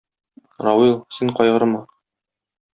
Равил, 0.67 0.95
син 1.19 1.35
кайгырма. 1.41 1.85